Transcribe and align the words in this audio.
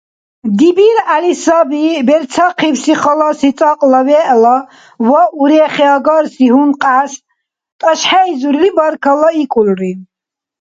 ДибиргӀяли 0.57 1.33
саби 1.43 1.83
берцахъибси 2.07 2.93
халаси 3.01 3.49
цӀакьла 3.57 3.99
вегӀ 4.07 4.35
ва 5.07 5.21
урехиагарси 5.39 6.45
гьункьяс 6.53 7.11
тӀашхӀейзурли 7.79 8.69
баркаллаикӀулри. 8.77 9.91